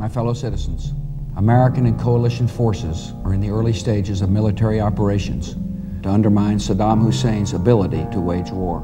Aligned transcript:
My 0.00 0.08
fellow 0.08 0.32
citizens, 0.32 0.94
American 1.36 1.84
and 1.84 2.00
coalition 2.00 2.48
forces 2.48 3.12
are 3.22 3.34
in 3.34 3.40
the 3.42 3.50
early 3.50 3.74
stages 3.74 4.22
of 4.22 4.30
military 4.30 4.80
operations 4.80 5.56
to 6.02 6.08
undermine 6.08 6.58
Saddam 6.58 7.02
Hussein's 7.02 7.52
ability 7.52 8.06
to 8.10 8.18
wage 8.18 8.50
war. 8.50 8.82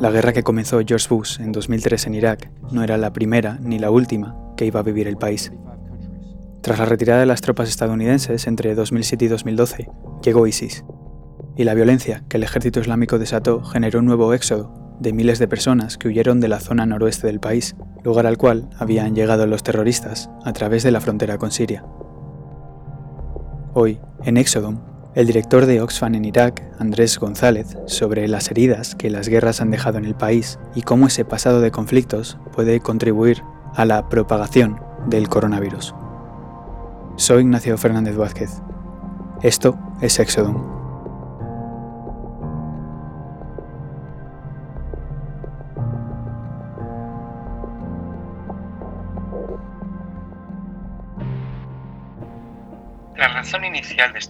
La 0.00 0.10
guerra 0.10 0.32
que 0.32 0.42
comenzó 0.42 0.80
George 0.80 1.06
Bush 1.10 1.38
en 1.38 1.52
2003 1.52 2.06
en 2.06 2.14
Irak 2.14 2.50
no 2.70 2.82
era 2.82 2.96
la 2.96 3.12
primera 3.12 3.58
ni 3.60 3.78
la 3.78 3.90
última 3.90 4.34
que 4.56 4.64
iba 4.64 4.80
a 4.80 4.82
vivir 4.82 5.06
el 5.06 5.18
país. 5.18 5.52
Tras 6.62 6.78
la 6.78 6.86
retirada 6.86 7.20
de 7.20 7.26
las 7.26 7.42
tropas 7.42 7.68
estadounidenses 7.68 8.46
entre 8.46 8.74
2007 8.74 9.26
y 9.26 9.28
2012, 9.28 9.90
llegó 10.22 10.46
ISIS, 10.46 10.82
y 11.56 11.64
la 11.64 11.74
violencia 11.74 12.24
que 12.30 12.38
el 12.38 12.42
ejército 12.42 12.80
islámico 12.80 13.18
desató 13.18 13.62
generó 13.62 13.98
un 13.98 14.06
nuevo 14.06 14.32
éxodo 14.32 14.81
de 15.02 15.12
miles 15.12 15.38
de 15.38 15.48
personas 15.48 15.98
que 15.98 16.08
huyeron 16.08 16.40
de 16.40 16.48
la 16.48 16.60
zona 16.60 16.86
noroeste 16.86 17.26
del 17.26 17.40
país, 17.40 17.74
lugar 18.04 18.26
al 18.26 18.38
cual 18.38 18.70
habían 18.78 19.14
llegado 19.14 19.46
los 19.46 19.62
terroristas 19.62 20.30
a 20.44 20.52
través 20.52 20.84
de 20.84 20.92
la 20.92 21.00
frontera 21.00 21.38
con 21.38 21.50
Siria. 21.50 21.84
Hoy, 23.74 24.00
en 24.24 24.36
Éxodo, 24.36 24.80
el 25.14 25.26
director 25.26 25.66
de 25.66 25.82
Oxfam 25.82 26.14
en 26.14 26.24
Irak, 26.24 26.62
Andrés 26.78 27.18
González, 27.18 27.76
sobre 27.86 28.28
las 28.28 28.50
heridas 28.50 28.94
que 28.94 29.10
las 29.10 29.28
guerras 29.28 29.60
han 29.60 29.70
dejado 29.70 29.98
en 29.98 30.04
el 30.04 30.14
país 30.14 30.58
y 30.74 30.82
cómo 30.82 31.08
ese 31.08 31.24
pasado 31.24 31.60
de 31.60 31.70
conflictos 31.70 32.38
puede 32.52 32.80
contribuir 32.80 33.42
a 33.74 33.84
la 33.84 34.08
propagación 34.08 34.80
del 35.06 35.28
coronavirus. 35.28 35.94
Soy 37.16 37.42
Ignacio 37.42 37.76
Fernández 37.76 38.16
Vázquez. 38.16 38.62
Esto 39.42 39.78
es 40.00 40.18
Éxodo. 40.18 40.71
Inicial 53.82 54.12
de 54.12 54.20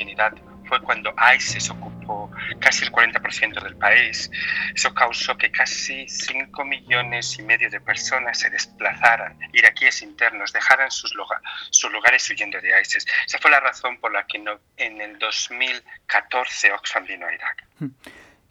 en 0.00 0.08
Irak 0.08 0.34
fue 0.66 0.80
cuando 0.80 1.14
ISIS 1.36 1.68
ocupó 1.70 2.30
casi 2.58 2.86
el 2.86 2.92
40% 2.92 3.62
del 3.62 3.76
país. 3.76 4.30
Eso 4.74 4.94
causó 4.94 5.36
que 5.36 5.50
casi 5.50 6.08
5 6.08 6.64
millones 6.64 7.38
y 7.38 7.42
medio 7.42 7.68
de 7.68 7.80
personas 7.80 8.38
se 8.38 8.48
desplazaran, 8.48 9.38
iraquíes 9.52 10.00
internos, 10.02 10.52
dejaran 10.52 10.90
sus, 10.90 11.12
lugares 11.14 12.30
huyendo 12.30 12.58
de 12.60 12.80
ISIS. 12.80 13.06
Esa 13.26 13.38
fue 13.38 13.50
la 13.50 13.60
razón 13.60 13.98
por 13.98 14.12
la 14.12 14.26
que 14.26 14.42
en 14.78 15.00
el 15.00 15.18
2014 15.18 16.72
Oxfam 16.72 17.04
vino 17.04 17.26
a 17.26 17.34
Irak. 17.34 17.66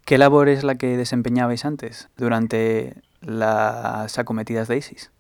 ¿Qué 0.06 0.18
labor 0.18 0.50
es 0.50 0.64
la 0.64 0.76
que 0.76 0.98
desempeñabais 0.98 1.66
antes, 1.66 2.10
durante 2.18 2.94
las 3.22 4.20
acometidas 4.20 4.68
de 4.68 4.78
ISIS? 4.78 5.12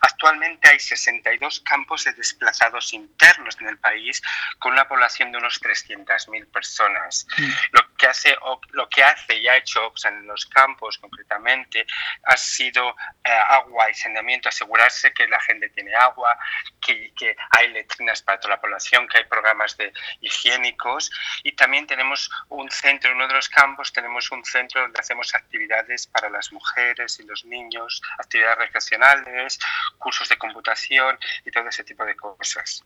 Actualmente 0.00 0.68
hay 0.68 0.80
62 0.80 1.60
campos 1.60 2.04
de 2.04 2.12
desplazados 2.12 2.92
internos 2.94 3.56
en 3.60 3.68
el 3.68 3.78
país 3.78 4.22
con 4.58 4.72
una 4.72 4.88
población 4.88 5.30
de 5.32 5.38
unos 5.38 5.60
300.000 5.60 6.46
personas. 6.50 7.26
Mm. 7.36 7.50
Lo, 7.72 7.89
que 8.00 8.06
hace, 8.06 8.34
lo 8.70 8.88
que 8.88 9.04
hace 9.04 9.36
y 9.36 9.46
ha 9.46 9.56
hecho 9.56 9.86
Oxfam 9.86 10.20
en 10.20 10.26
los 10.26 10.46
campos 10.46 10.96
concretamente 10.98 11.86
ha 12.24 12.36
sido 12.36 12.96
eh, 13.22 13.30
agua 13.30 13.90
y 13.90 13.94
saneamiento, 13.94 14.48
asegurarse 14.48 15.12
que 15.12 15.28
la 15.28 15.40
gente 15.40 15.68
tiene 15.68 15.94
agua, 15.94 16.36
que, 16.80 17.12
que, 17.14 17.36
hay 17.50 17.68
letrinas 17.68 18.22
para 18.22 18.40
toda 18.40 18.54
la 18.54 18.60
población, 18.60 19.06
que 19.06 19.18
hay 19.18 19.24
programas 19.24 19.76
de 19.76 19.92
higiénicos 20.22 21.10
y 21.44 21.52
también 21.52 21.86
tenemos 21.86 22.30
un 22.48 22.70
centro, 22.70 23.10
en 23.10 23.16
uno 23.16 23.28
de 23.28 23.34
los 23.34 23.48
campos 23.50 23.92
tenemos 23.92 24.30
un 24.30 24.44
centro 24.44 24.80
donde 24.80 24.98
hacemos 24.98 25.34
actividades 25.34 26.06
para 26.06 26.30
las 26.30 26.52
mujeres 26.52 27.20
y 27.20 27.24
los 27.24 27.44
niños, 27.44 28.00
actividades 28.18 28.58
recreacionales, 28.58 29.58
cursos 29.98 30.28
de 30.28 30.38
computación 30.38 31.18
y 31.44 31.50
todo 31.50 31.68
ese 31.68 31.84
tipo 31.84 32.04
de 32.06 32.16
cosas. 32.16 32.82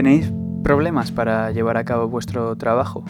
¿Tenéis 0.00 0.32
problemas 0.64 1.12
para 1.12 1.50
llevar 1.50 1.76
a 1.76 1.84
cabo 1.84 2.08
vuestro 2.08 2.56
trabajo? 2.56 3.04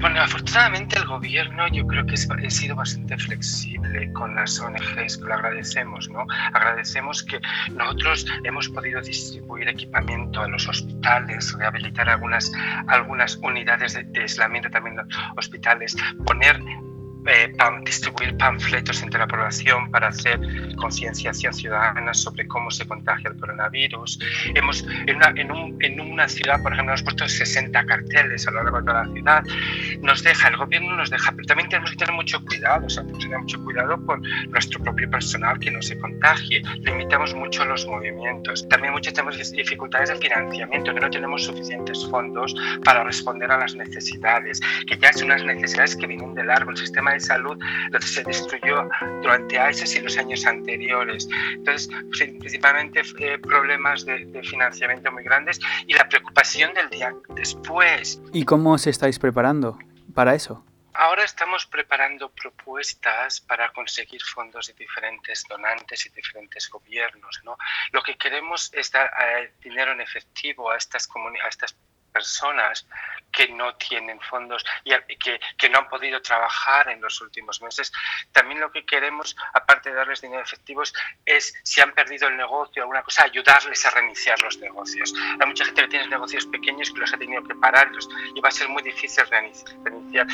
Bueno, 0.00 0.22
afortunadamente 0.22 0.96
el 0.96 1.04
gobierno 1.04 1.68
yo 1.70 1.86
creo 1.86 2.06
que 2.06 2.14
ha 2.14 2.50
sido 2.50 2.74
bastante 2.76 3.18
flexible 3.18 4.10
con 4.14 4.34
las 4.34 4.58
ONGs, 4.58 5.18
lo 5.20 5.34
agradecemos, 5.34 6.08
¿no? 6.08 6.24
Agradecemos 6.54 7.22
que 7.24 7.38
nosotros 7.74 8.24
hemos 8.44 8.70
podido 8.70 9.02
distribuir 9.02 9.68
equipamiento 9.68 10.40
a 10.40 10.48
los 10.48 10.66
hospitales, 10.66 11.54
rehabilitar 11.58 12.08
algunas, 12.08 12.50
algunas 12.86 13.36
unidades 13.42 13.92
de, 13.92 14.04
de 14.04 14.22
aislamiento 14.22 14.70
también 14.70 14.96
los 14.96 15.06
hospitales, 15.36 15.94
poner 16.24 16.58
eh, 17.28 17.52
distribuir 17.84 18.36
panfletos 18.36 19.02
entre 19.02 19.20
la 19.20 19.26
población 19.26 19.90
para 19.90 20.08
hacer 20.08 20.40
concienciación 20.76 21.52
ciudadana 21.52 22.14
sobre 22.14 22.46
cómo 22.48 22.70
se 22.70 22.86
contagia 22.86 23.30
el 23.30 23.36
coronavirus. 23.38 24.18
Hemos, 24.54 24.86
en, 25.06 25.16
una, 25.16 25.32
en, 25.36 26.00
una 26.00 26.28
ciudad, 26.28 26.62
por 26.62 26.72
ejemplo, 26.72 26.94
hemos 26.94 27.02
puesto 27.02 27.28
60 27.28 27.84
carteles 27.84 28.46
a 28.46 28.50
lo 28.50 28.62
largo 28.62 28.78
de 28.78 28.86
toda 28.86 29.04
la 29.04 29.12
ciudad. 29.12 29.44
Nos 30.00 30.22
deja, 30.22 30.48
el 30.48 30.56
gobierno 30.56 30.96
nos 30.96 31.10
deja, 31.10 31.32
pero 31.32 31.46
también 31.46 31.68
tenemos 31.68 31.90
que 31.90 31.96
tener 31.96 32.14
mucho 32.14 32.42
cuidado, 32.44 32.86
o 32.86 32.90
sea, 32.90 33.02
tenemos 33.02 33.18
que 33.18 33.28
tener 33.28 33.40
mucho 33.40 33.64
cuidado 33.64 34.06
por 34.06 34.20
nuestro 34.48 34.82
propio 34.82 35.10
personal 35.10 35.58
que 35.58 35.70
no 35.70 35.82
se 35.82 35.98
contagie. 35.98 36.62
Limitamos 36.80 37.34
mucho 37.34 37.64
los 37.64 37.86
movimientos. 37.86 38.66
También 38.68 38.92
muchas 38.94 39.12
tenemos 39.14 39.36
dificultades 39.52 40.08
de 40.08 40.16
financiamiento, 40.16 40.94
que 40.94 41.00
no 41.00 41.10
tenemos 41.10 41.44
suficientes 41.44 42.06
fondos 42.10 42.54
para 42.84 43.04
responder 43.04 43.50
a 43.50 43.58
las 43.58 43.74
necesidades, 43.74 44.60
que 44.86 44.96
ya 44.96 45.12
son 45.12 45.26
unas 45.26 45.44
necesidades 45.44 45.96
que 45.96 46.06
vienen 46.06 46.34
de 46.34 46.44
largo. 46.44 46.70
El 46.70 46.76
sistema 46.76 47.17
de 47.18 47.26
salud 47.26 47.58
lo 47.90 47.98
que 47.98 48.06
se 48.06 48.22
destruyó 48.22 48.88
durante 49.22 49.56
ISIS 49.70 49.96
y 49.96 50.00
los 50.00 50.16
años 50.16 50.46
anteriores. 50.46 51.28
Entonces, 51.52 51.88
principalmente 52.38 53.02
eh, 53.18 53.38
problemas 53.38 54.04
de, 54.04 54.24
de, 54.26 54.42
financiamiento 54.42 55.10
muy 55.12 55.24
grandes 55.24 55.60
y 55.86 55.94
la 55.94 56.08
preocupación 56.08 56.72
del 56.74 56.88
día 56.90 57.12
después. 57.30 58.20
¿Y 58.32 58.44
cómo 58.44 58.72
os 58.72 58.86
estáis 58.86 59.18
preparando 59.18 59.78
para 60.14 60.34
eso? 60.34 60.64
Ahora 61.00 61.22
estamos 61.22 61.64
preparando 61.64 62.28
propuestas 62.30 63.40
para 63.40 63.70
conseguir 63.72 64.20
fondos 64.20 64.66
de 64.66 64.72
diferentes 64.72 65.44
donantes 65.48 66.04
y 66.06 66.08
diferentes 66.08 66.68
gobiernos. 66.68 67.40
¿no? 67.44 67.56
Lo 67.92 68.02
que 68.02 68.16
queremos 68.16 68.68
es 68.74 68.90
dar 68.90 69.08
eh, 69.08 69.54
dinero 69.60 69.92
en 69.92 70.00
efectivo 70.00 70.72
a 70.72 70.76
estas, 70.76 71.08
a 71.44 71.48
estas 71.48 71.76
personas 72.18 72.84
que 73.30 73.48
no 73.48 73.74
tienen 73.76 74.18
fondos 74.20 74.64
y 74.84 74.90
que, 75.16 75.38
que, 75.56 75.68
no 75.68 75.78
han 75.78 75.88
podido 75.88 76.20
trabajar 76.20 76.88
en 76.88 77.00
los 77.00 77.20
últimos 77.20 77.62
meses. 77.62 77.92
También 78.32 78.58
lo 78.58 78.72
que 78.72 78.84
queremos, 78.84 79.36
aparte 79.52 79.90
de 79.90 79.96
darles 79.96 80.20
dinero 80.20 80.42
efectivos, 80.42 80.92
es 81.24 81.54
si 81.62 81.80
han 81.80 81.92
perdido 81.92 82.26
el 82.26 82.36
negocio 82.36 82.82
alguna 82.82 83.02
cosa, 83.02 83.24
ayudarles 83.24 83.84
a 83.86 83.90
reiniciar 83.90 84.40
los 84.42 84.58
negocios. 84.58 85.14
Hay 85.38 85.46
mucha 85.46 85.64
gente 85.64 85.82
que 85.82 85.88
tiene 85.88 86.08
negocios 86.08 86.46
pequeños 86.46 86.90
que 86.90 86.98
los 86.98 87.12
ha 87.12 87.18
tenido 87.18 87.44
que 87.44 87.54
parar 87.54 87.90
y 88.34 88.40
va 88.40 88.48
a 88.48 88.52
ser 88.52 88.68
muy 88.68 88.82
difícil 88.82 89.24
reiniciar. 89.30 90.26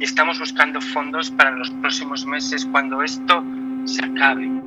Estamos 0.00 0.38
buscando 0.38 0.80
fondos 0.80 1.30
para 1.30 1.52
los 1.52 1.70
próximos 1.80 2.26
meses 2.26 2.66
cuando 2.70 3.02
esto 3.02 3.42
se 3.86 4.04
acabe. 4.04 4.59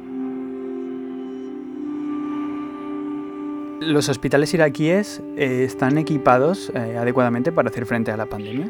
¿Los 3.86 4.08
hospitales 4.08 4.54
iraquíes 4.54 5.22
eh, 5.36 5.64
están 5.66 5.98
equipados 5.98 6.72
eh, 6.74 6.98
adecuadamente 6.98 7.52
para 7.52 7.70
hacer 7.70 7.86
frente 7.86 8.12
a 8.12 8.18
la 8.18 8.26
pandemia? 8.26 8.68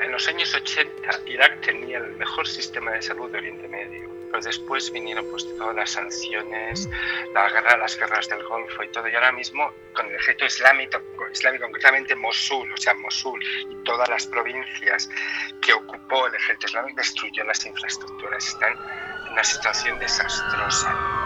En 0.00 0.12
los 0.12 0.28
años 0.28 0.54
80 0.54 0.92
Irak 1.26 1.60
tenía 1.62 1.98
el 1.98 2.16
mejor 2.16 2.46
sistema 2.46 2.92
de 2.92 3.02
salud 3.02 3.28
de 3.30 3.38
Oriente 3.38 3.66
Medio, 3.66 4.08
pero 4.30 4.42
después 4.42 4.92
vinieron 4.92 5.26
pues 5.30 5.46
todas 5.58 5.74
las 5.74 5.90
sanciones, 5.90 6.88
la 7.34 7.48
guerra, 7.50 7.76
las 7.76 7.98
guerras 7.98 8.28
del 8.28 8.44
Golfo 8.44 8.84
y 8.84 8.88
todo, 8.88 9.08
y 9.08 9.14
ahora 9.14 9.32
mismo 9.32 9.68
con 9.94 10.06
el 10.06 10.14
ejército 10.14 10.44
islámico, 10.44 11.00
islámico 11.32 11.64
concretamente 11.64 12.14
Mosul, 12.14 12.72
o 12.72 12.76
sea 12.76 12.94
Mosul 12.94 13.42
y 13.68 13.74
todas 13.84 14.08
las 14.08 14.26
provincias 14.28 15.10
que 15.60 15.72
ocupó 15.72 16.28
el 16.28 16.34
ejército 16.36 16.66
islámico 16.66 16.98
destruyó 16.98 17.42
las 17.44 17.66
infraestructuras, 17.66 18.46
están 18.46 18.74
en 19.26 19.32
una 19.32 19.44
situación 19.44 19.98
desastrosa 19.98 21.21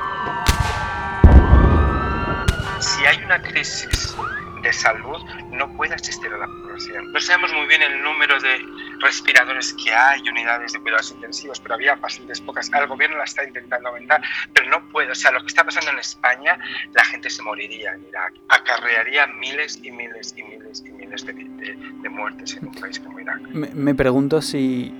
si 2.96 3.04
hay 3.04 3.22
una 3.24 3.40
crisis 3.42 4.16
de 4.62 4.72
salud, 4.72 5.22
no 5.52 5.70
puede 5.76 5.94
asistir 5.94 6.32
a 6.32 6.38
la 6.38 6.46
población. 6.46 7.12
No 7.12 7.20
sabemos 7.20 7.52
muy 7.52 7.66
bien 7.66 7.82
el 7.82 8.02
número 8.02 8.40
de 8.40 8.58
respiradores 9.00 9.74
que 9.74 9.92
hay, 9.92 10.26
unidades 10.28 10.72
de 10.72 10.80
cuidados 10.80 11.12
intensivos, 11.12 11.60
pero 11.60 11.74
había 11.74 11.94
bastantes 11.96 12.40
pocas. 12.40 12.70
El 12.72 12.86
gobierno 12.86 13.18
la 13.18 13.24
está 13.24 13.44
intentando 13.44 13.88
aumentar, 13.88 14.22
pero 14.52 14.68
no 14.70 14.88
puede. 14.88 15.12
O 15.12 15.14
sea, 15.14 15.30
lo 15.30 15.40
que 15.40 15.48
está 15.48 15.64
pasando 15.64 15.90
en 15.90 15.98
España, 15.98 16.58
la 16.94 17.04
gente 17.04 17.28
se 17.28 17.42
moriría 17.42 17.92
en 17.94 18.06
Irak. 18.08 18.34
Acarrearía 18.48 19.26
miles 19.26 19.78
y 19.82 19.90
miles 19.90 20.34
y 20.36 20.42
miles 20.42 20.82
y 20.86 20.90
miles 20.92 21.26
de, 21.26 21.34
de, 21.34 22.08
muertes 22.08 22.56
en 22.56 22.68
un 22.68 22.74
país 22.74 22.98
como 22.98 23.20
Irak. 23.20 23.40
Me, 23.48 23.68
me 23.68 23.94
pregunto 23.94 24.40
si 24.40 24.92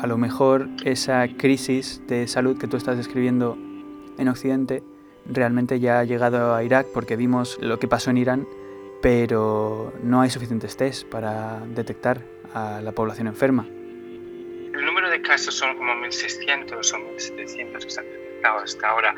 a 0.00 0.06
lo 0.06 0.16
mejor 0.16 0.68
esa 0.84 1.26
crisis 1.36 2.00
de 2.06 2.28
salud 2.28 2.58
que 2.58 2.68
tú 2.68 2.76
estás 2.76 2.96
describiendo 2.96 3.58
en 4.18 4.28
Occidente 4.28 4.82
realmente 5.26 5.80
ya 5.80 6.00
ha 6.00 6.04
llegado 6.04 6.54
a 6.54 6.62
Irak 6.62 6.86
porque 6.92 7.16
vimos 7.16 7.58
lo 7.60 7.78
que 7.78 7.88
pasó 7.88 8.10
en 8.10 8.18
Irán 8.18 8.46
pero 9.02 9.92
no 10.02 10.22
hay 10.22 10.30
suficientes 10.30 10.76
test 10.76 11.06
para 11.08 11.60
detectar 11.66 12.22
a 12.54 12.80
la 12.80 12.92
población 12.92 13.26
enferma. 13.26 13.66
El 13.66 14.86
número 14.86 15.10
de 15.10 15.20
casos 15.20 15.54
son 15.54 15.76
como 15.76 15.92
1.600 15.92 16.72
o 16.72 17.16
1.700 17.18 17.84
que 17.84 17.90
se 17.90 18.00
han 18.00 18.06
detectado 18.06 18.58
hasta 18.60 18.88
ahora 18.88 19.14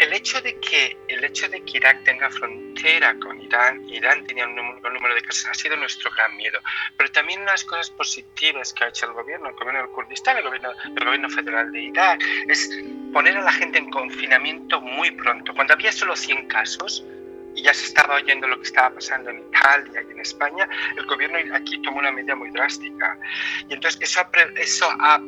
el 0.00 0.14
hecho 0.14 0.40
de 0.40 0.58
que 0.60 0.96
el 1.08 1.22
hecho 1.22 1.46
de 1.48 1.62
que 1.62 1.76
Irak 1.76 2.04
tenga 2.04 2.30
frontera 2.30 3.14
con 3.20 3.38
Irán, 3.40 3.86
Irán 3.86 4.24
tenía 4.24 4.46
un 4.46 4.54
número 4.54 5.14
de 5.14 5.20
casos, 5.20 5.46
ha 5.46 5.54
sido 5.54 5.76
nuestro 5.76 6.10
gran 6.10 6.34
miedo. 6.36 6.58
Pero 6.96 7.12
también 7.12 7.42
unas 7.42 7.62
cosas 7.64 7.90
positivas 7.90 8.72
que 8.72 8.84
ha 8.84 8.88
hecho 8.88 9.06
el 9.06 9.12
gobierno, 9.12 9.50
el 9.50 9.54
gobierno 9.54 9.80
del 9.82 9.90
Kurdistán, 9.90 10.38
el 10.38 10.44
gobierno, 10.44 10.70
el 10.96 11.04
gobierno 11.04 11.28
federal 11.28 11.70
de 11.70 11.82
Irak, 11.82 12.22
es 12.48 12.70
poner 13.12 13.36
a 13.36 13.42
la 13.42 13.52
gente 13.52 13.78
en 13.78 13.90
confinamiento 13.90 14.80
muy 14.80 15.10
pronto. 15.10 15.52
Cuando 15.54 15.74
había 15.74 15.92
solo 15.92 16.16
100 16.16 16.48
casos, 16.48 17.04
y 17.54 17.62
ya 17.62 17.74
se 17.74 17.84
estaba 17.84 18.14
oyendo 18.14 18.46
lo 18.46 18.56
que 18.56 18.68
estaba 18.68 18.94
pasando 18.94 19.28
en 19.28 19.40
Italia 19.40 20.02
y 20.08 20.12
en 20.12 20.20
España, 20.20 20.66
el 20.96 21.04
gobierno 21.04 21.38
aquí 21.54 21.82
tomó 21.82 21.98
una 21.98 22.10
medida 22.10 22.34
muy 22.34 22.50
drástica. 22.50 23.18
Y 23.68 23.74
entonces 23.74 24.00
eso, 24.00 24.26
eso 24.56 24.88
ha, 24.98 25.20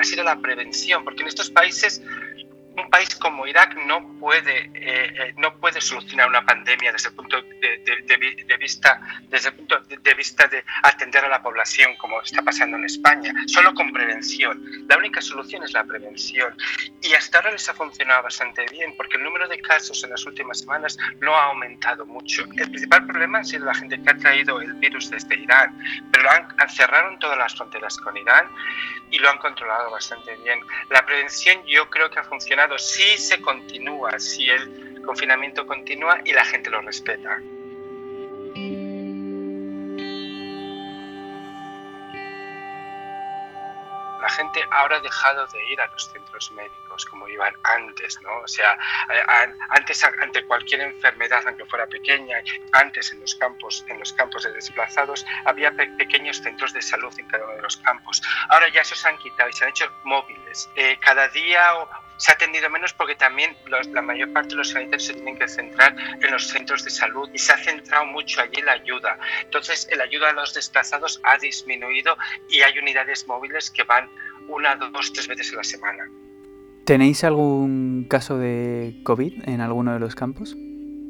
ha 0.00 0.04
sido 0.04 0.24
la 0.24 0.40
prevención, 0.40 1.04
porque 1.04 1.22
en 1.22 1.28
estos 1.28 1.50
países 1.50 2.02
un 2.76 2.90
país 2.90 3.14
como 3.16 3.46
Irak 3.46 3.74
no 3.86 4.06
puede, 4.18 4.70
eh, 4.74 5.14
eh, 5.14 5.34
no 5.36 5.56
puede 5.58 5.80
solucionar 5.80 6.28
una 6.28 6.44
pandemia 6.44 6.92
desde 6.92 7.08
el 7.08 7.14
punto 7.14 7.40
de, 7.40 8.56
vista, 8.58 9.00
desde 9.28 9.48
el 9.48 9.54
punto 9.54 9.80
de, 9.80 10.14
vista 10.14 10.46
de 10.46 10.64
atender 10.82 11.24
a 11.24 11.28
la 11.28 11.42
población 11.42 11.96
como 11.96 12.20
está 12.20 12.42
pasando 12.42 12.76
en 12.76 12.84
España, 12.84 13.32
solo 13.46 13.74
con 13.74 13.92
prevención. 13.92 14.62
La 14.88 14.98
única 14.98 15.20
solución 15.20 15.62
es 15.64 15.72
la 15.72 15.84
prevención. 15.84 16.56
Y 17.02 17.14
hasta 17.14 17.38
ahora 17.38 17.52
les 17.52 17.68
ha 17.68 17.74
funcionado 17.74 18.24
bastante 18.24 18.66
bien 18.70 18.94
porque 18.96 19.16
el 19.16 19.24
número 19.24 19.48
de 19.48 19.60
casos 19.60 20.02
en 20.04 20.10
las 20.10 20.24
últimas 20.26 20.60
semanas 20.60 20.96
no 21.20 21.34
ha 21.34 21.44
aumentado 21.44 22.04
mucho. 22.04 22.42
El 22.56 22.70
principal 22.70 23.06
problema 23.06 23.38
ha 23.38 23.44
sido 23.44 23.64
la 23.64 23.74
gente 23.74 24.00
que 24.02 24.10
ha 24.10 24.16
traído 24.16 24.60
el 24.60 24.74
virus 24.74 25.10
desde 25.10 25.34
Irán, 25.34 25.78
pero 26.12 26.30
han, 26.30 26.48
cerraron 26.68 27.18
todas 27.18 27.38
las 27.38 27.54
fronteras 27.54 27.96
con 27.98 28.16
Irán 28.16 28.48
y 29.10 29.18
lo 29.18 29.30
han 29.30 29.38
controlado 29.38 29.90
bastante 29.90 30.36
bien. 30.36 30.60
La 30.90 31.04
prevención 31.04 31.64
yo 31.66 31.88
creo 31.90 32.10
que 32.10 32.18
ha 32.18 32.24
funcionado 32.24 32.65
si 32.78 33.16
se 33.18 33.40
continúa, 33.40 34.18
si 34.18 34.48
el 34.50 35.02
confinamiento 35.02 35.66
continúa 35.66 36.20
y 36.24 36.32
la 36.32 36.44
gente 36.44 36.70
lo 36.70 36.80
respeta. 36.82 37.40
la 44.26 44.32
gente 44.32 44.60
ahora 44.72 44.96
ha 44.96 45.00
dejado 45.00 45.46
de 45.46 45.72
ir 45.72 45.80
a 45.80 45.86
los 45.86 46.10
centros 46.10 46.50
médicos 46.50 47.04
como 47.04 47.28
iban 47.28 47.54
antes, 47.62 48.20
¿no? 48.22 48.38
O 48.38 48.48
sea, 48.48 48.76
eh, 49.08 49.22
antes 49.68 50.02
ante 50.02 50.44
cualquier 50.46 50.80
enfermedad, 50.80 51.44
aunque 51.46 51.64
fuera 51.66 51.86
pequeña, 51.86 52.38
antes 52.72 53.12
en 53.12 53.20
los 53.20 53.36
campos, 53.36 53.84
en 53.86 54.00
los 54.00 54.12
campos 54.14 54.42
de 54.42 54.52
desplazados 54.52 55.24
había 55.44 55.70
pequeños 55.70 56.38
centros 56.38 56.72
de 56.72 56.82
salud 56.82 57.14
en 57.20 57.28
cada 57.28 57.44
uno 57.44 57.54
de 57.54 57.62
los 57.62 57.76
campos. 57.76 58.20
Ahora 58.48 58.68
ya 58.68 58.82
se 58.82 59.08
han 59.08 59.16
quitado 59.18 59.48
y 59.48 59.52
se 59.52 59.62
han 59.62 59.70
hecho 59.70 59.88
móviles. 60.02 60.68
Eh, 60.74 60.98
cada 61.00 61.28
día 61.28 61.74
se 62.16 62.30
ha 62.30 62.34
atendido 62.34 62.70
menos 62.70 62.92
porque 62.92 63.14
también 63.14 63.56
la 63.92 64.02
mayor 64.02 64.32
parte 64.32 64.50
de 64.50 64.56
los 64.56 64.70
sanitarios 64.70 65.04
se 65.04 65.14
tienen 65.14 65.38
que 65.38 65.48
centrar 65.48 65.94
en 66.22 66.30
los 66.30 66.48
centros 66.48 66.84
de 66.84 66.90
salud 66.90 67.28
y 67.32 67.38
se 67.38 67.52
ha 67.52 67.58
centrado 67.58 68.06
mucho 68.06 68.40
allí 68.40 68.62
la 68.62 68.72
ayuda. 68.72 69.18
Entonces, 69.42 69.88
la 69.96 70.04
ayuda 70.04 70.30
a 70.30 70.32
los 70.32 70.54
desplazados 70.54 71.20
ha 71.24 71.38
disminuido 71.38 72.16
y 72.48 72.62
hay 72.62 72.78
unidades 72.78 73.26
móviles 73.26 73.70
que 73.70 73.82
van 73.82 74.08
una, 74.48 74.76
dos, 74.76 75.12
tres 75.12 75.28
veces 75.28 75.52
a 75.52 75.56
la 75.56 75.64
semana. 75.64 76.04
¿Tenéis 76.84 77.24
algún 77.24 78.06
caso 78.08 78.38
de 78.38 79.00
COVID 79.02 79.48
en 79.48 79.60
alguno 79.60 79.92
de 79.92 79.98
los 79.98 80.14
campos? 80.14 80.56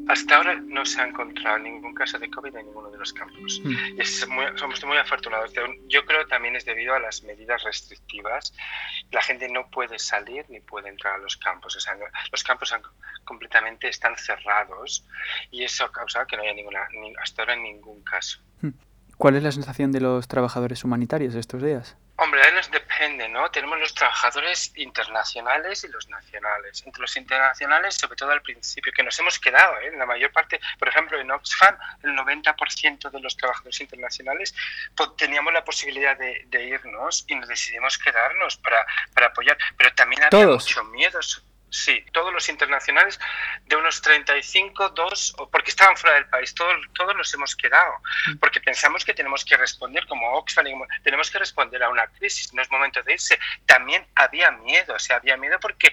Hasta 0.09 0.37
ahora 0.37 0.55
no 0.55 0.85
se 0.85 1.01
ha 1.01 1.07
encontrado 1.07 1.59
ningún 1.59 1.95
caso 1.95 2.19
de 2.19 2.31
COVID 2.31 2.55
en 2.57 2.67
ninguno 2.67 2.91
de 2.91 2.99
los 2.99 3.13
campos. 3.13 3.61
Mm. 3.65 4.57
somos 4.57 4.85
muy 4.85 4.97
afortunados. 4.97 5.53
Yo 5.89 6.05
creo 6.07 6.21
que 6.21 6.31
también 6.31 6.55
es 6.55 6.65
debido 6.65 6.95
a 6.95 7.01
las 7.01 7.23
medidas 7.25 7.65
restrictivas. 7.65 8.53
La 9.11 9.23
gente 9.23 9.49
no 9.49 9.69
puede 9.71 9.99
salir 9.99 10.45
ni 10.49 10.61
puede 10.61 10.89
entrar 10.89 11.15
a 11.15 11.19
los 11.19 11.37
campos. 11.37 11.77
los 12.31 12.45
campos 12.45 12.75
completamente 13.25 13.89
están 13.89 14.17
cerrados 14.17 15.05
y 15.51 15.65
eso 15.65 15.85
ha 15.85 15.93
causado 15.93 16.27
que 16.27 16.37
no 16.37 16.43
haya 16.43 16.55
ninguna, 16.55 16.87
hasta 17.23 17.43
ahora 17.43 17.57
ningún 17.57 18.03
caso. 18.05 18.39
Mm. 18.61 18.71
¿Cuál 19.17 19.37
es 19.37 19.43
la 19.43 19.51
sensación 19.51 19.93
de 19.93 20.01
los 20.01 20.29
trabajadores 20.29 20.85
humanitarios 20.85 21.35
estos 21.35 21.63
días? 21.63 21.97
Hombre, 22.17 22.41
nos 22.55 22.71
depende, 22.97 23.29
¿no? 23.29 23.51
Tenemos 23.51 23.79
los 23.79 23.95
trabajadores 23.95 24.73
internacionales 24.77 25.85
y 25.85 25.89
los 25.89 26.09
nacionales. 26.09 26.83
Entre 26.87 27.01
los 27.01 27.17
internacionales, 27.17 27.97
sobre 27.97 28.17
todo 28.17 28.31
al 28.31 28.43
principio, 28.43 28.93
que 28.93 29.03
nos 29.03 29.19
hemos 29.19 29.39
quedado, 29.39 29.79
¿eh? 29.81 29.89
En 29.89 29.99
la 29.99 30.07
mayor 30.07 30.33
parte, 30.33 30.61
por 30.79 30.89
ejemplo, 30.89 31.19
en 31.19 31.31
Oxfam, 31.31 31.77
el 32.03 32.17
90% 32.17 33.11
de 33.11 33.21
los 33.21 33.37
trabajadores 33.37 33.81
internacionales 33.81 34.55
pues, 34.95 35.11
teníamos 35.17 35.53
la 35.53 35.65
posibilidad 35.65 36.17
de, 36.17 36.47
irnos 36.67 37.25
y 37.29 37.35
nos 37.37 37.49
decidimos 37.49 37.99
quedarnos 37.99 38.57
para, 38.57 38.85
para 39.15 39.27
apoyar. 39.29 39.57
Pero 39.77 39.93
también 39.95 40.25
había 40.25 40.47
mucho 40.47 40.85
miedo 40.85 41.21
Sí, 41.69 42.05
todos 42.13 42.33
los 42.33 42.49
internacionales 42.49 43.19
de 43.65 43.77
unos 43.77 44.01
35, 44.01 44.91
dos, 44.91 45.35
porque 45.51 45.71
estaban 45.71 45.97
fuera 45.97 46.15
del 46.15 46.27
país, 46.27 46.55
todos, 46.55 46.77
todos 46.95 47.17
nos 47.17 47.33
hemos 47.35 47.57
quedado, 47.57 47.93
mm. 48.29 48.37
porque 48.39 48.61
pensamos 48.61 49.05
que 49.05 49.15
tenemos 49.15 49.45
que 49.45 49.57
responder 49.57 50.07
como 50.07 50.33
Oxfam, 50.35 50.67
tenemos 51.03 51.31
que 51.31 51.39
responder 51.39 51.83
a 51.83 51.89
una 51.89 52.07
crisis, 52.07 52.55
no 52.55 52.63
es 52.63 52.71
momento 52.71 53.03
de 53.03 53.15
irse. 53.15 53.39
También 53.67 54.07
había 54.15 54.51
miedo, 54.53 54.95
o 54.95 54.99
sea, 54.99 55.17
había 55.17 55.37
miedo 55.37 55.59
porque 55.61 55.93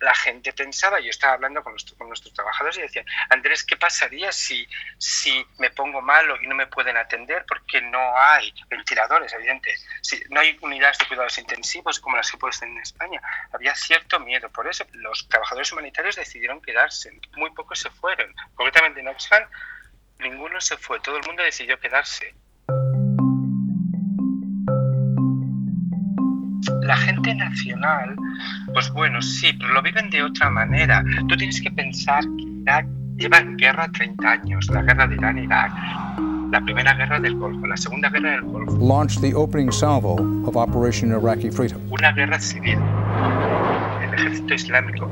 la, 0.00 0.14
gente 0.14 0.52
pensaba, 0.52 1.00
yo 1.00 1.10
estaba 1.10 1.34
hablando 1.34 1.62
con, 1.62 1.74
con 1.96 2.08
nuestros 2.08 2.34
trabajadores 2.34 2.78
y 2.78 2.82
decían, 2.82 3.06
Andrés, 3.30 3.64
¿qué 3.64 3.76
pasaría 3.76 4.32
si, 4.32 4.66
si 4.98 5.44
me 5.58 5.70
pongo 5.70 6.02
malo 6.02 6.36
y 6.42 6.46
no 6.46 6.54
me 6.54 6.66
pueden 6.66 6.96
atender? 6.96 7.44
Porque 7.46 7.80
no 7.80 8.18
hay 8.18 8.52
ventiladores, 8.68 9.32
evidente, 9.32 9.74
si 10.02 10.20
no 10.30 10.40
hay 10.40 10.58
unidades 10.60 10.98
de 10.98 11.06
cuidados 11.06 11.38
intensivos 11.38 12.00
como 12.00 12.16
las 12.16 12.30
que 12.30 12.36
pueden 12.36 12.48
en 12.62 12.78
España. 12.78 13.20
Había 13.52 13.74
cierto 13.74 14.20
miedo, 14.20 14.48
por 14.50 14.66
eso 14.66 14.84
los 15.02 15.28
trabajadores 15.28 15.72
humanitarios 15.72 16.16
decidieron 16.16 16.60
quedarse. 16.60 17.10
Muy 17.36 17.50
pocos 17.50 17.78
se 17.78 17.90
fueron. 17.90 18.32
Concretamente 18.54 19.00
en 19.00 19.08
Oxfam, 19.08 19.42
ninguno 20.20 20.60
se 20.60 20.76
fue. 20.76 21.00
Todo 21.00 21.16
el 21.16 21.26
mundo 21.26 21.42
decidió 21.42 21.78
quedarse. 21.78 22.34
La 26.82 26.96
gente 26.96 27.34
nacional, 27.34 28.16
pues 28.72 28.90
bueno, 28.90 29.20
sí, 29.20 29.52
pero 29.52 29.72
lo 29.72 29.82
viven 29.82 30.10
de 30.10 30.22
otra 30.22 30.50
manera. 30.50 31.02
Tú 31.28 31.36
tienes 31.36 31.60
que 31.60 31.70
pensar 31.70 32.22
que 32.22 32.44
Irak 32.62 32.86
lleva 33.16 33.38
en 33.38 33.56
guerra 33.56 33.88
30 33.92 34.30
años, 34.30 34.68
la 34.68 34.82
guerra 34.82 35.06
de 35.06 35.16
Irán-Irak 35.16 35.72
la 36.50 36.62
primera 36.62 36.94
guerra 36.94 37.20
del 37.20 37.34
Golfo, 37.34 37.66
la 37.66 37.76
segunda 37.76 38.08
guerra 38.08 38.30
del 38.30 38.42
Golfo. 38.42 38.78
Launched 38.78 39.20
the 39.20 39.34
opening 39.34 39.70
salvo 39.70 40.16
of 40.46 40.56
Operation 40.56 41.10
Iraqi 41.10 41.50
Freedom. 41.50 41.80
Una 41.90 42.10
guerra 42.12 42.40
civil 42.40 42.78
ejército 44.18 44.54
islámico. 44.54 45.06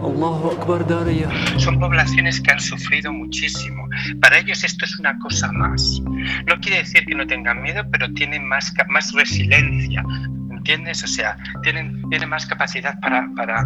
Son 1.58 1.78
poblaciones 1.78 2.40
que 2.40 2.50
han 2.50 2.60
sufrido 2.60 3.12
muchísimo. 3.12 3.88
Para 4.20 4.38
ellos 4.38 4.64
esto 4.64 4.84
es 4.84 4.98
una 4.98 5.18
cosa 5.18 5.50
más. 5.52 6.00
No 6.46 6.58
quiere 6.60 6.78
decir 6.78 7.04
que 7.06 7.14
no 7.14 7.26
tengan 7.26 7.62
miedo, 7.62 7.82
pero 7.90 8.12
tienen 8.12 8.46
más, 8.46 8.72
más 8.88 9.12
resiliencia. 9.12 10.04
¿Entiendes? 10.50 11.04
O 11.04 11.06
sea, 11.06 11.36
tienen, 11.62 12.02
tienen 12.10 12.28
más 12.28 12.44
capacidad 12.46 12.98
para... 13.00 13.28
para, 13.36 13.64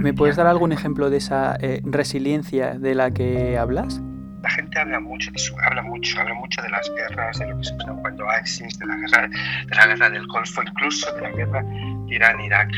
¿Me 0.00 0.12
puedes 0.12 0.36
dar 0.36 0.46
algún 0.46 0.72
ejemplo 0.72 1.08
de 1.08 1.16
esa 1.16 1.56
eh, 1.60 1.80
resiliencia 1.84 2.78
de 2.78 2.94
la 2.94 3.10
que 3.10 3.56
hablas? 3.56 4.02
la 4.44 4.50
gente 4.50 4.78
habla 4.78 5.00
mucho 5.00 5.30
de 5.30 5.38
su, 5.38 5.58
habla 5.58 5.80
mucho, 5.80 6.20
habla 6.20 6.34
mucho 6.34 6.60
de 6.60 6.68
las 6.68 6.92
guerras, 6.94 7.38
de 7.38 7.46
lo 7.46 7.56
que 7.56 7.64
se 7.64 7.74
pasó 7.76 7.96
cuando 7.96 8.26
ISIS, 8.42 8.78
de 8.78 8.86
la 8.86 8.96
guerra, 8.96 9.28
de 9.28 9.74
la 9.74 9.86
guerra 9.86 10.10
del 10.10 10.26
Golfo, 10.26 10.62
incluso 10.62 11.10
de 11.14 11.22
la 11.22 11.30
guerra 11.30 11.64
Irán-Irak. 12.08 12.70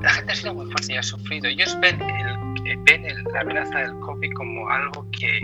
La 0.00 0.10
gente 0.10 0.32
ha 0.32 0.34
sido 0.34 0.54
muy 0.54 0.70
fuerte 0.70 0.94
y 0.94 0.96
ha 0.96 1.02
sufrido. 1.02 1.48
Ellos 1.48 1.76
ven, 1.80 2.00
el, 2.00 2.70
eh, 2.70 2.76
ven 2.84 3.04
la 3.32 3.40
amenaza 3.40 3.78
del 3.78 3.98
COVID 4.00 4.32
como 4.34 4.68
algo 4.68 5.06
que, 5.12 5.40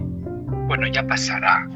bueno, 0.67 0.87
ya 0.87 1.07
pasará 1.07 1.69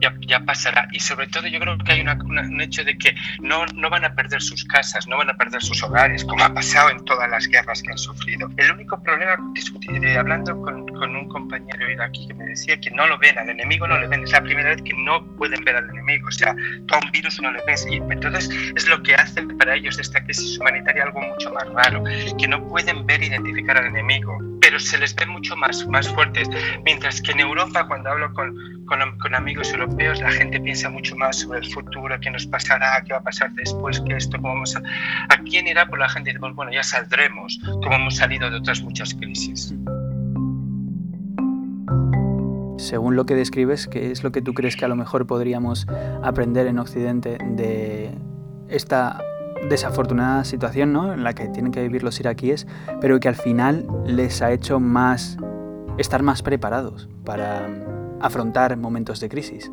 ya, 0.00 0.40
pasará. 0.40 0.88
Y 0.92 1.00
sobre 1.00 1.26
todo 1.26 1.46
yo 1.46 1.60
creo 1.60 1.78
que 1.78 1.92
hay 1.92 2.00
un 2.00 2.60
hecho 2.60 2.84
de 2.84 2.96
que 2.96 3.14
no, 3.40 3.66
no 3.74 3.90
van 3.90 4.04
a 4.04 4.14
perder 4.14 4.42
sus 4.42 4.64
casas, 4.64 5.06
no 5.06 5.16
van 5.16 5.30
a 5.30 5.34
perder 5.34 5.62
sus 5.62 5.82
hogares, 5.82 6.24
como 6.24 6.44
ha 6.44 6.52
pasado 6.52 6.90
en 6.90 7.04
todas 7.04 7.28
las 7.30 7.46
guerras 7.48 7.82
que 7.82 7.90
han 7.90 7.98
sufrido. 7.98 8.48
El 8.56 8.72
único 8.72 9.02
problema, 9.02 9.36
discutir, 9.52 10.04
eh, 10.04 10.16
hablando 10.16 10.60
con, 10.60 10.88
un 11.08 11.28
compañero 11.28 11.86
aquí 12.02 12.26
que 12.26 12.34
me 12.34 12.44
decía 12.44 12.78
que 12.80 12.90
no 12.90 13.06
lo 13.06 13.18
ven, 13.18 13.38
al 13.38 13.48
enemigo 13.48 13.86
no 13.86 13.98
le 13.98 14.06
ven, 14.08 14.22
es 14.24 14.32
la 14.32 14.42
primera 14.42 14.70
vez 14.70 14.82
que 14.82 14.92
no 14.94 15.24
pueden 15.36 15.64
ver 15.64 15.76
al 15.76 15.88
enemigo, 15.88 16.28
o 16.28 16.32
sea, 16.32 16.54
todo 16.86 17.00
un 17.04 17.10
virus 17.10 17.40
no 17.40 17.50
le 17.50 17.60
ves. 17.66 17.86
Y 17.90 17.96
entonces 17.96 18.48
es 18.76 18.88
lo 18.88 19.02
que 19.02 19.14
hace 19.14 19.42
para 19.58 19.74
ellos 19.74 19.98
esta 19.98 20.22
crisis 20.24 20.58
humanitaria 20.58 21.04
algo 21.04 21.20
mucho 21.20 21.52
más 21.52 21.68
raro, 21.68 22.02
que 22.38 22.48
no 22.48 22.66
pueden 22.68 23.06
ver 23.06 23.22
identificar 23.22 23.78
al 23.78 23.86
enemigo, 23.86 24.38
pero 24.68 24.78
se 24.78 24.98
les 24.98 25.14
ve 25.14 25.24
mucho 25.24 25.56
más, 25.56 25.86
más 25.86 26.06
fuertes. 26.10 26.46
Mientras 26.84 27.22
que 27.22 27.32
en 27.32 27.40
Europa, 27.40 27.86
cuando 27.88 28.10
hablo 28.10 28.30
con, 28.34 28.54
con, 28.84 29.34
amigos 29.34 29.72
europeos, 29.72 30.20
la 30.20 30.30
gente 30.30 30.60
piensa 30.60 30.90
mucho 30.90 31.16
más 31.16 31.36
sobre 31.36 31.60
el 31.60 31.72
futuro, 31.72 32.14
qué 32.20 32.30
nos 32.30 32.46
pasará, 32.46 33.02
qué 33.02 33.14
va 33.14 33.20
a 33.20 33.22
pasar 33.22 33.50
después, 33.54 33.98
qué 34.06 34.16
esto, 34.16 34.36
cómo 34.36 34.48
vamos 34.48 34.76
a... 34.76 34.82
Aquí 35.30 35.56
en 35.56 35.68
Irak, 35.68 35.88
pues 35.88 36.00
la 36.00 36.08
gente 36.10 36.34
dice, 36.34 36.52
bueno, 36.52 36.70
ya 36.70 36.82
saldremos, 36.82 37.58
como 37.64 37.94
hemos 37.94 38.16
salido 38.16 38.50
de 38.50 38.58
otras 38.58 38.82
muchas 38.82 39.14
crisis. 39.14 39.72
según 42.76 43.16
lo 43.16 43.24
que 43.24 43.34
describes, 43.34 43.86
¿qué 43.86 44.10
es 44.10 44.22
lo 44.22 44.32
que 44.32 44.42
tú 44.42 44.52
crees 44.52 44.76
que 44.76 44.84
a 44.84 44.88
lo 44.88 44.96
mejor 44.96 45.26
podríamos 45.26 45.86
aprender 46.22 46.66
en 46.66 46.78
Occidente 46.78 47.38
de 47.42 48.14
esta 48.68 49.18
desafortunada 49.68 50.44
situación 50.44 50.92
¿no? 50.92 51.12
en 51.12 51.24
la 51.24 51.34
que 51.34 51.48
tienen 51.48 51.72
que 51.72 51.82
vivir 51.82 52.02
los 52.02 52.20
iraquíes, 52.20 52.66
pero 53.00 53.18
que 53.20 53.28
al 53.28 53.36
final 53.36 53.86
les 54.06 54.42
ha 54.42 54.52
hecho 54.52 54.80
más 54.80 55.38
estar 55.98 56.22
más 56.22 56.42
preparados 56.42 57.08
para 57.24 57.66
afrontar 58.20 58.76
momentos 58.76 59.20
de 59.20 59.28
crisis? 59.28 59.70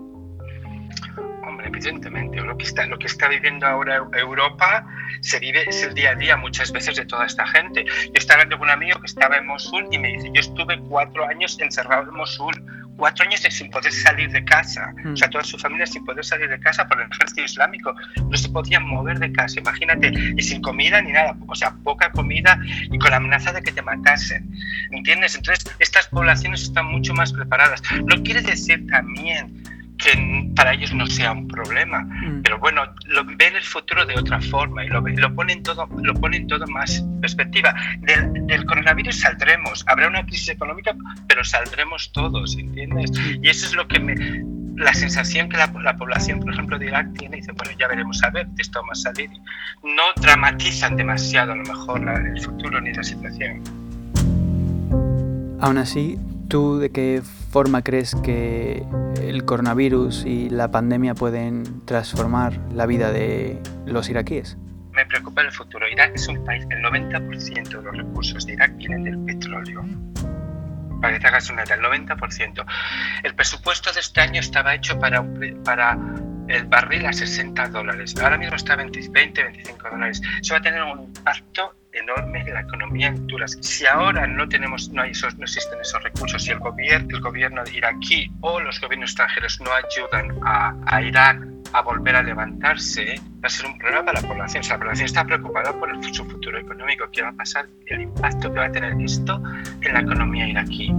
Hombre, 1.47 1.67
evidentemente, 1.67 2.41
lo 2.41 2.57
que 2.57 2.63
está, 2.63 2.85
lo 2.87 2.97
que 2.97 3.07
está 3.07 3.27
viviendo 3.27 3.65
ahora 3.65 4.07
Europa 4.13 4.87
se 5.21 5.39
vive, 5.39 5.63
es 5.67 5.83
el 5.83 5.93
día 5.93 6.11
a 6.11 6.15
día 6.15 6.37
muchas 6.37 6.71
veces 6.71 6.95
de 6.95 7.05
toda 7.05 7.25
esta 7.25 7.45
gente. 7.47 7.85
Yo 7.85 8.11
estaba 8.15 8.41
hablando 8.41 8.57
con 8.57 8.67
un 8.67 8.73
amigo 8.73 8.99
que 8.99 9.05
estaba 9.05 9.37
en 9.37 9.47
Mosul 9.47 9.87
y 9.91 9.97
me 9.97 10.09
dice, 10.09 10.29
yo 10.33 10.41
estuve 10.41 10.79
cuatro 10.81 11.25
años 11.25 11.57
encerrado 11.59 12.09
en 12.09 12.15
Mosul, 12.15 12.53
cuatro 12.97 13.25
años 13.25 13.41
sin 13.41 13.69
poder 13.69 13.91
salir 13.91 14.31
de 14.31 14.43
casa, 14.43 14.93
o 15.11 15.15
sea, 15.15 15.27
mm. 15.27 15.31
toda 15.31 15.43
su 15.43 15.57
familia 15.57 15.85
sin 15.85 16.03
poder 16.05 16.23
salir 16.23 16.49
de 16.49 16.59
casa 16.59 16.87
por 16.87 17.01
el 17.01 17.09
ejército 17.11 17.41
islámico, 17.43 17.93
no 18.29 18.37
se 18.37 18.49
podían 18.49 18.83
mover 18.83 19.19
de 19.19 19.31
casa, 19.31 19.59
imagínate, 19.59 20.13
y 20.35 20.41
sin 20.41 20.61
comida 20.61 21.01
ni 21.01 21.11
nada, 21.11 21.35
o 21.47 21.55
sea, 21.55 21.71
poca 21.83 22.11
comida 22.11 22.59
y 22.91 22.97
con 22.97 23.11
la 23.11 23.17
amenaza 23.17 23.51
de 23.51 23.61
que 23.61 23.71
te 23.71 23.81
matasen, 23.81 24.49
¿entiendes? 24.91 25.35
Entonces, 25.35 25.65
estas 25.79 26.07
poblaciones 26.07 26.63
están 26.63 26.85
mucho 26.87 27.13
más 27.13 27.33
preparadas. 27.33 27.81
No 28.05 28.21
quiere 28.23 28.41
decir 28.41 28.85
también 28.87 29.63
que 29.97 30.51
para 30.55 30.73
ellos 30.73 30.93
no 30.93 31.07
sea 31.07 31.31
un 31.31 31.47
problema, 31.47 32.01
mm. 32.01 32.41
pero 32.43 32.59
bueno, 32.59 32.83
lo, 33.05 33.23
ven 33.25 33.55
el 33.55 33.63
futuro 33.63 34.05
de 34.05 34.15
otra 34.15 34.41
forma 34.41 34.83
y 34.83 34.87
lo, 34.87 35.01
lo, 35.01 35.35
ponen 35.35 35.63
todo 35.63 35.87
lo 36.01 36.13
ponen 36.15 36.47
todo 36.47 36.65
más 36.67 37.03
perspectiva. 37.21 37.73
Del, 37.99 38.47
del, 38.47 38.65
coronavirus 38.65 39.19
saldremos, 39.19 39.83
habrá 39.87 40.07
una 40.07 40.25
crisis 40.25 40.49
económica, 40.49 40.95
pero 41.27 41.43
saldremos 41.43 42.11
todos, 42.11 42.57
¿entiendes? 42.57 43.11
Y 43.41 43.47
eso 43.49 43.67
es 43.67 43.75
lo 43.75 43.87
que 43.87 43.99
me, 43.99 44.15
la 44.75 44.93
sensación 44.93 45.49
que 45.49 45.57
la, 45.57 45.71
la, 45.83 45.95
población, 45.95 46.39
por 46.39 46.53
ejemplo, 46.53 46.77
de 46.77 46.87
Irak 46.87 47.07
tiene, 47.17 47.37
dice, 47.37 47.51
bueno, 47.53 47.71
ya 47.79 47.87
veremos 47.87 48.21
a 48.23 48.29
ver, 48.29 48.47
esto 48.57 48.81
va 48.81 48.91
a 48.91 48.95
salir. 48.95 49.29
No 49.83 50.21
dramatizan 50.21 50.95
demasiado 50.95 51.53
a 51.53 51.55
lo 51.55 51.63
mejor 51.63 52.07
el 52.07 52.41
futuro 52.41 52.81
ni 52.81 52.93
la 52.93 53.03
situación. 53.03 53.61
Aún 55.61 55.77
así, 55.77 56.19
¿tú 56.47 56.79
de 56.79 56.91
qué 56.91 57.21
forma 57.51 57.81
crees 57.81 58.15
que 58.15 58.85
el 59.21 59.45
coronavirus 59.45 60.25
y 60.25 60.49
la 60.49 60.71
pandemia 60.71 61.15
pueden 61.15 61.85
transformar 61.85 62.59
la 62.71 62.85
vida 62.85 63.11
de 63.11 63.61
los 63.85 64.09
iraquíes? 64.09 64.57
Me 64.91 65.05
preocupa 65.05 65.41
el 65.41 65.51
futuro. 65.51 65.87
Irak 65.87 66.13
es 66.15 66.27
un 66.27 66.43
país, 66.45 66.65
el 66.69 66.81
90% 66.81 67.69
de 67.69 67.81
los 67.81 67.97
recursos 67.97 68.45
de 68.45 68.53
Irak 68.53 68.75
vienen 68.77 69.03
del 69.03 69.19
petróleo. 69.19 69.85
Para 71.01 71.13
que 71.13 71.19
te 71.19 71.27
hagas 71.27 71.49
una 71.49 71.63
idea, 71.65 71.75
el 71.75 71.81
90%. 71.81 72.65
El 73.23 73.35
presupuesto 73.35 73.91
de 73.91 73.99
este 73.99 74.21
año 74.21 74.39
estaba 74.39 74.73
hecho 74.73 74.97
para, 74.97 75.23
para 75.63 75.97
el 76.47 76.65
barril 76.65 77.05
a 77.05 77.13
60 77.13 77.67
dólares. 77.69 78.15
Ahora 78.21 78.37
mismo 78.37 78.55
está 78.55 78.73
a 78.73 78.77
20, 78.77 79.09
20, 79.09 79.43
25 79.43 79.89
dólares. 79.89 80.21
Eso 80.41 80.53
va 80.53 80.59
a 80.59 80.61
tener 80.61 80.81
un 80.81 81.03
impacto 81.03 81.75
enorme 81.95 82.41
en 82.41 82.53
la 82.53 82.61
economía 82.61 83.07
en 83.07 83.15
Honduras. 83.15 83.57
Si 83.61 83.85
ahora 83.85 84.27
no 84.27 84.47
tenemos, 84.47 84.89
no, 84.89 85.01
hay 85.01 85.11
esos, 85.11 85.37
no 85.37 85.43
existen 85.43 85.79
esos 85.79 86.01
recursos, 86.03 86.43
si 86.43 86.51
el 86.51 86.59
gobierno, 86.59 87.15
el 87.15 87.21
gobierno 87.21 87.63
iraquí 87.73 88.31
o 88.41 88.59
los 88.59 88.79
gobiernos 88.79 89.11
extranjeros 89.11 89.59
no 89.61 89.71
ayudan 89.71 90.39
a, 90.43 91.01
Irak 91.01 91.39
a 91.73 91.81
volver 91.81 92.15
a 92.15 92.23
levantarse, 92.23 93.19
va 93.43 93.47
a 93.47 93.49
ser 93.49 93.65
un 93.65 93.77
problema 93.77 94.05
para 94.05 94.21
la 94.21 94.27
población. 94.27 94.63
O 94.65 94.69
la 94.69 94.77
población 94.77 95.05
está 95.05 95.25
preocupada 95.25 95.73
por 95.73 95.89
el, 95.89 96.13
su 96.13 96.25
futuro 96.25 96.57
económico. 96.57 97.05
¿Qué 97.11 97.21
va 97.21 97.29
a 97.29 97.33
pasar? 97.33 97.67
El 97.87 98.01
impacto 98.01 98.51
que 98.51 98.59
va 98.59 98.65
a 98.65 98.71
tener 98.71 98.93
esto 99.01 99.41
en 99.81 99.93
la 99.93 99.99
economía 99.99 100.47
iraquí. 100.47 100.93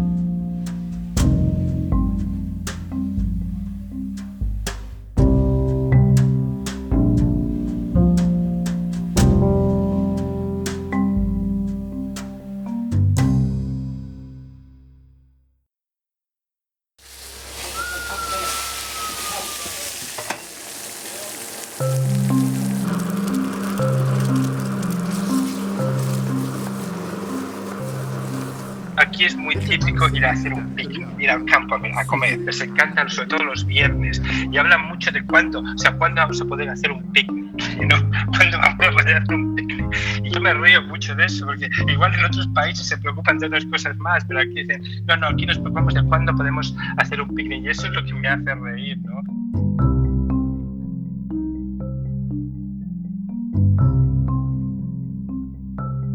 Aquí 29.06 29.24
es 29.24 29.36
muy 29.36 29.54
típico 29.56 30.08
ir 30.08 30.24
a 30.24 30.32
hacer 30.32 30.52
un 30.52 30.66
picnic, 30.74 31.06
ir 31.18 31.30
al 31.30 31.44
campo 31.44 31.76
a 31.76 32.04
comer. 32.06 32.38
Les 32.40 32.60
encantan, 32.60 33.08
sobre 33.08 33.28
todo 33.28 33.44
los 33.44 33.64
viernes, 33.64 34.20
y 34.50 34.56
hablan 34.56 34.88
mucho 34.88 35.10
de 35.10 35.24
cuándo, 35.24 35.60
o 35.60 35.78
sea, 35.78 35.92
cuándo 35.92 36.20
vamos 36.20 36.40
a 36.40 36.44
poder 36.44 36.68
hacer 36.68 36.90
un 36.90 37.02
picnic, 37.12 37.54
¿no? 37.88 37.96
¿Cuándo 38.36 38.58
vamos 38.58 38.86
a 38.86 38.90
poder 38.90 39.16
hacer 39.16 39.34
un 39.34 39.54
picnic? 39.54 39.96
Y 40.24 40.30
yo 40.30 40.40
me 40.40 40.54
río 40.54 40.82
mucho 40.82 41.14
de 41.14 41.24
eso, 41.24 41.46
porque 41.46 41.68
igual 41.88 42.14
en 42.14 42.24
otros 42.24 42.48
países 42.48 42.86
se 42.86 42.98
preocupan 42.98 43.38
de 43.38 43.46
otras 43.46 43.64
cosas 43.66 43.96
más, 43.98 44.24
pero 44.24 44.40
aquí 44.40 44.54
dicen, 44.54 44.82
no, 45.06 45.16
no, 45.16 45.28
aquí 45.28 45.46
nos 45.46 45.58
preocupamos 45.58 45.94
de 45.94 46.02
cuándo 46.04 46.34
podemos 46.34 46.76
hacer 46.98 47.20
un 47.20 47.34
picnic, 47.34 47.64
y 47.64 47.68
eso 47.68 47.86
es 47.86 47.92
lo 47.92 48.04
que 48.04 48.14
me 48.14 48.28
hace 48.28 48.54
reír, 48.54 48.98
¿no? 49.02 49.22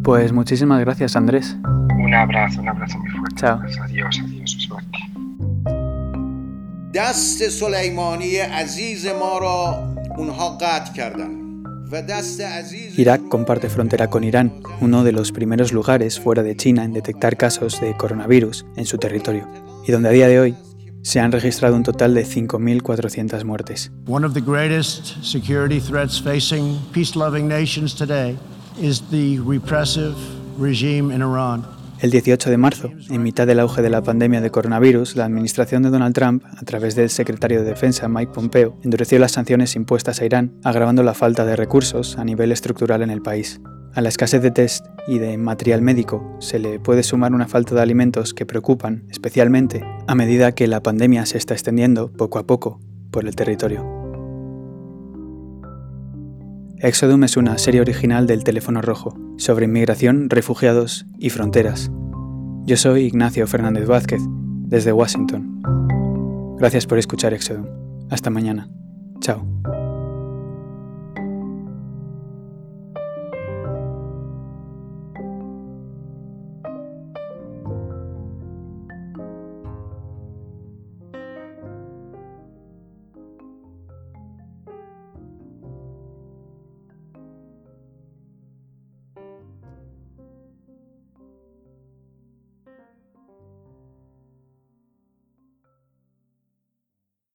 Pues 0.03 0.33
muchísimas 0.33 0.79
gracias, 0.81 1.15
Andrés. 1.15 1.57
Un 2.10 2.14
abrazo, 2.14 2.60
un 2.60 2.68
abrazo 2.68 2.98
muy 2.98 3.10
fuerte. 3.10 3.36
Chao. 3.36 3.60
Adiós, 3.84 4.20
adiós, 4.24 4.56
suerte. 4.58 4.98
دست 6.94 7.48
سلیمانی 7.48 8.36
عزیز 8.36 9.06
ما 9.06 9.38
را 9.38 9.88
اونها 10.16 10.48
قطع 10.48 10.92
کردن 10.92 11.46
Irak 12.96 13.28
comparte 13.28 13.68
frontera 13.68 14.08
con 14.08 14.24
Irán, 14.24 14.52
uno 14.80 15.04
de 15.04 15.12
los 15.12 15.30
primeros 15.30 15.72
lugares 15.72 16.18
fuera 16.18 16.42
de 16.42 16.56
China 16.56 16.82
en 16.82 16.92
detectar 16.92 17.36
casos 17.36 17.80
de 17.80 17.96
coronavirus 17.96 18.66
en 18.76 18.86
su 18.86 18.98
territorio, 18.98 19.48
y 19.86 19.92
donde 19.92 20.08
a 20.08 20.12
día 20.12 20.26
de 20.26 20.40
hoy 20.40 20.56
se 21.02 21.20
han 21.20 21.30
registrado 21.30 21.76
un 21.76 21.84
total 21.84 22.14
de 22.14 22.24
5.400 22.24 23.44
muertes. 23.44 23.92
One 24.08 24.26
of 24.26 24.34
the 24.34 24.40
greatest 24.40 25.22
security 25.22 25.80
threats 25.80 26.20
facing 26.20 26.80
peace-loving 26.92 27.46
nations 27.46 27.94
today 27.94 28.36
is 28.82 29.00
the 29.10 29.38
repressive 29.46 30.16
regime 30.58 31.14
in 31.14 31.22
Iran. 31.22 31.64
El 32.01 32.09
18 32.09 32.49
de 32.49 32.57
marzo, 32.57 32.89
en 33.11 33.21
mitad 33.21 33.45
del 33.45 33.59
auge 33.59 33.83
de 33.83 33.91
la 33.91 34.01
pandemia 34.01 34.41
de 34.41 34.49
coronavirus, 34.49 35.15
la 35.15 35.25
administración 35.25 35.83
de 35.83 35.91
Donald 35.91 36.15
Trump, 36.15 36.43
a 36.45 36.65
través 36.65 36.95
del 36.95 37.11
secretario 37.11 37.61
de 37.61 37.69
Defensa 37.69 38.07
Mike 38.09 38.31
Pompeo, 38.33 38.75
endureció 38.81 39.19
las 39.19 39.33
sanciones 39.33 39.75
impuestas 39.75 40.19
a 40.19 40.25
Irán, 40.25 40.51
agravando 40.63 41.03
la 41.03 41.13
falta 41.13 41.45
de 41.45 41.55
recursos 41.55 42.17
a 42.17 42.25
nivel 42.25 42.51
estructural 42.51 43.03
en 43.03 43.11
el 43.11 43.21
país. 43.21 43.61
A 43.93 44.01
la 44.01 44.09
escasez 44.09 44.41
de 44.41 44.49
test 44.49 44.83
y 45.07 45.19
de 45.19 45.37
material 45.37 45.83
médico 45.83 46.37
se 46.39 46.57
le 46.57 46.79
puede 46.79 47.03
sumar 47.03 47.33
una 47.33 47.47
falta 47.47 47.75
de 47.75 47.81
alimentos 47.81 48.33
que 48.33 48.47
preocupan 48.47 49.03
especialmente 49.11 49.83
a 50.07 50.15
medida 50.15 50.53
que 50.53 50.65
la 50.65 50.81
pandemia 50.81 51.27
se 51.27 51.37
está 51.37 51.53
extendiendo 51.53 52.11
poco 52.11 52.39
a 52.39 52.47
poco 52.47 52.79
por 53.11 53.27
el 53.27 53.35
territorio. 53.35 54.00
Exodum 56.83 57.23
es 57.23 57.37
una 57.37 57.59
serie 57.59 57.79
original 57.79 58.25
del 58.25 58.43
Teléfono 58.43 58.81
Rojo, 58.81 59.15
sobre 59.37 59.65
inmigración, 59.65 60.31
refugiados 60.31 61.05
y 61.19 61.29
fronteras. 61.29 61.91
Yo 62.65 62.75
soy 62.75 63.03
Ignacio 63.03 63.45
Fernández 63.45 63.85
Vázquez, 63.85 64.21
desde 64.65 64.91
Washington. 64.91 65.61
Gracias 66.57 66.87
por 66.87 66.97
escuchar 66.97 67.35
Exodum. 67.35 67.67
Hasta 68.09 68.31
mañana. 68.31 68.67
Chao. 69.19 69.45